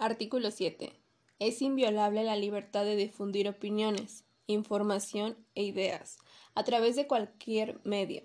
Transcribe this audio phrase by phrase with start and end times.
[0.00, 0.94] Artículo 7.
[1.40, 6.16] Es inviolable la libertad de difundir opiniones, información e ideas
[6.54, 8.22] a través de cualquier medio.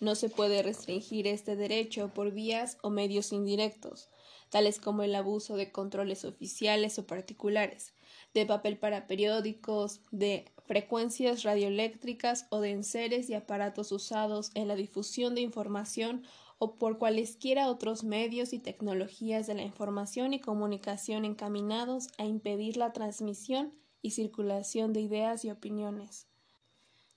[0.00, 4.10] No se puede restringir este derecho por vías o medios indirectos,
[4.50, 7.94] tales como el abuso de controles oficiales o particulares,
[8.34, 14.76] de papel para periódicos, de frecuencias radioeléctricas o de enseres y aparatos usados en la
[14.76, 16.22] difusión de información
[16.64, 22.78] o por cualesquiera otros medios y tecnologías de la información y comunicación encaminados a impedir
[22.78, 26.26] la transmisión y circulación de ideas y opiniones.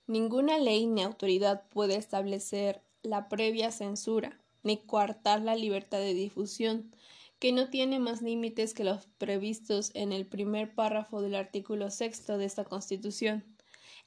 [0.06, 6.94] Ninguna ley ni autoridad puede establecer la previa censura ni coartar la libertad de difusión,
[7.38, 12.36] que no tiene más límites que los previstos en el primer párrafo del artículo sexto
[12.36, 13.44] de esta Constitución.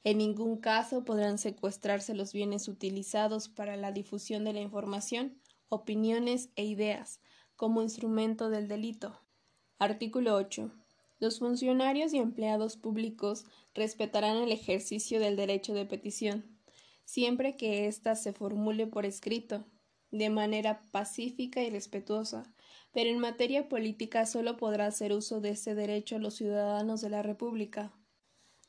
[0.04, 5.38] En ningún caso podrán secuestrarse los bienes utilizados para la difusión de la información,
[5.68, 7.20] opiniones e ideas,
[7.54, 9.20] como instrumento del delito.
[9.78, 10.72] Artículo 8.
[11.20, 13.44] Los funcionarios y empleados públicos
[13.74, 16.58] respetarán el ejercicio del derecho de petición,
[17.04, 19.64] siempre que ésta se formule por escrito,
[20.10, 22.42] de manera pacífica y respetuosa,
[22.92, 27.22] pero en materia política solo podrá hacer uso de ese derecho los ciudadanos de la
[27.22, 27.92] República.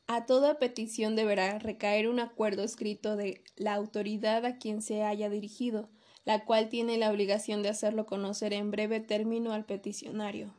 [0.08, 5.30] A toda petición deberá recaer un acuerdo escrito de la autoridad a quien se haya
[5.30, 5.90] dirigido,
[6.26, 10.54] la cual tiene la obligación de hacerlo conocer en breve término al peticionario.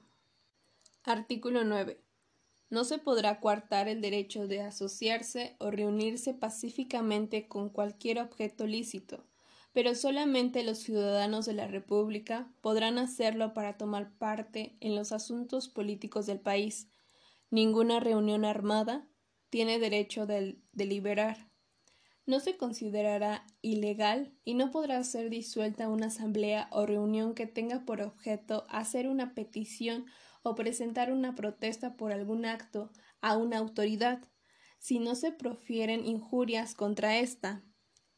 [1.03, 2.01] Artículo 9.
[2.71, 9.27] No se podrá coartar el derecho de asociarse o reunirse pacíficamente con cualquier objeto lícito,
[9.73, 15.69] pero solamente los ciudadanos de la República podrán hacerlo para tomar parte en los asuntos
[15.69, 16.89] políticos del país.
[17.51, 19.07] Ninguna reunión armada
[19.51, 21.51] tiene derecho de deliberar.
[22.27, 27.85] No se considerará ilegal y no podrá ser disuelta una asamblea o reunión que tenga
[27.85, 30.07] por objeto hacer una petición
[30.43, 34.29] o presentar una protesta por algún acto a una autoridad,
[34.79, 37.65] si no se profieren injurias contra ésta,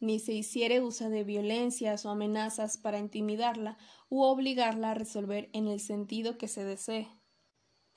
[0.01, 5.69] ni se hiciere uso de violencias o amenazas para intimidarla u obligarla a resolver en
[5.69, 7.09] el sentido que se desee.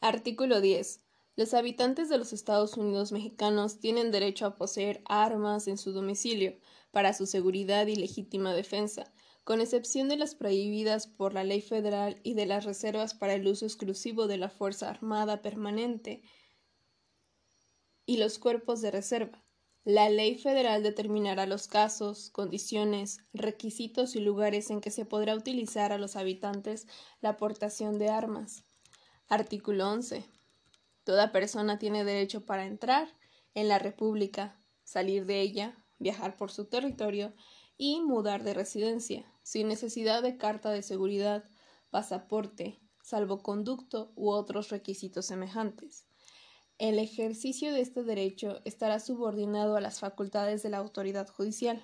[0.01, 1.08] Artículo 10.
[1.35, 6.57] Los habitantes de los Estados Unidos mexicanos tienen derecho a poseer armas en su domicilio
[6.91, 9.11] para su seguridad y legítima defensa,
[9.43, 13.47] con excepción de las prohibidas por la ley federal y de las reservas para el
[13.47, 16.21] uso exclusivo de la Fuerza Armada Permanente
[18.05, 19.43] y los cuerpos de reserva,
[19.85, 25.93] la ley federal determinará los casos, condiciones, requisitos y lugares en que se podrá utilizar
[25.93, 26.85] a los habitantes
[27.21, 28.65] la aportación de armas.
[29.29, 30.25] Artículo 11.
[31.03, 33.07] Toda persona tiene derecho para entrar
[33.53, 37.33] en la República, salir de ella, viajar por su territorio
[37.77, 41.49] y mudar de residencia, sin necesidad de carta de seguridad,
[41.89, 46.05] pasaporte, salvoconducto u otros requisitos semejantes.
[46.77, 51.83] El ejercicio de este derecho estará subordinado a las facultades de la autoridad judicial.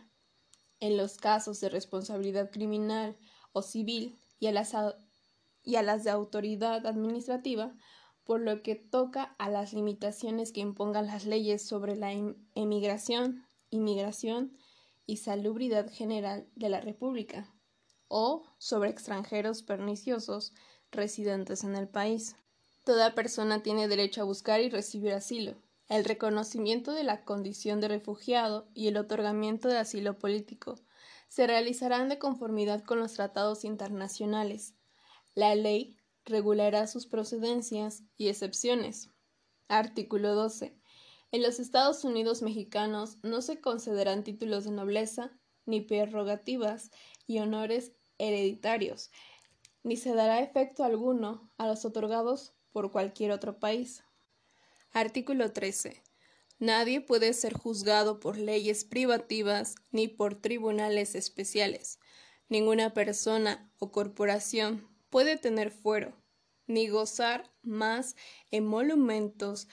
[0.80, 3.18] En los casos de responsabilidad criminal
[3.52, 4.74] o civil y a las,
[5.64, 7.76] y a las de autoridad administrativa,
[8.26, 13.46] por lo que toca a las limitaciones que impongan las leyes sobre la em-, emigración,
[13.70, 14.58] inmigración
[15.06, 17.54] y salubridad general de la República,
[18.08, 20.54] o sobre extranjeros perniciosos
[20.92, 22.36] residentes en el país.
[22.84, 25.56] Toda persona tiene derecho a buscar y recibir asilo.
[25.88, 30.80] El reconocimiento de la condición de refugiado y el otorgamiento de asilo político
[31.28, 34.74] se realizarán de conformidad con los tratados internacionales.
[35.36, 39.10] La ley regulará sus procedencias y excepciones.
[39.68, 40.76] Artículo 12.
[41.32, 45.32] En los Estados Unidos mexicanos no se concederán títulos de nobleza,
[45.66, 46.92] ni prerrogativas
[47.28, 49.12] y honores hereditarios,
[49.84, 54.04] ni se dará efecto alguno a los otorgados por cualquier otro país.
[54.92, 56.04] Artículo 13.
[56.60, 62.00] Nadie puede ser juzgado por leyes privativas ni por tribunales especiales.
[62.48, 66.14] Ninguna persona o corporación puede tener fuero
[66.68, 68.18] ni gozar más
[68.52, 69.70] emolumentos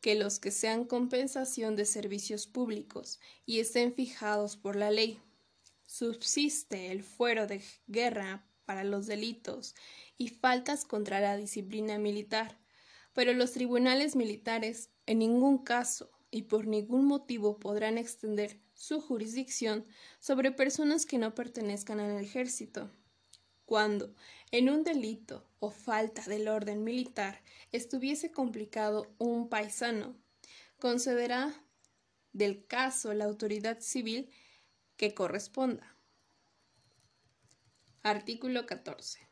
[0.00, 5.20] que los que sean compensación de servicios públicos y estén fijados por la ley.
[5.84, 9.74] Subsiste el fuero de guerra para los delitos
[10.16, 12.56] y faltas contra la disciplina militar,
[13.14, 19.88] pero los tribunales militares en ningún caso y por ningún motivo podrán extender su jurisdicción
[20.20, 22.92] sobre personas que no pertenezcan al ejército.
[23.66, 24.14] Cuando,
[24.52, 27.42] en un delito o falta del orden militar,
[27.72, 30.16] estuviese complicado un paisano,
[30.78, 31.52] concederá
[32.32, 34.30] del caso la autoridad civil
[34.96, 35.96] que corresponda.
[38.02, 39.26] Artículo 14.